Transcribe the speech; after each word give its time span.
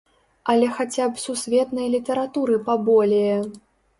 Але 0.53 0.69
хаця 0.77 1.05
б 1.17 1.21
сусветнай 1.25 1.87
літаратуры 1.95 2.57
паболее. 2.69 3.37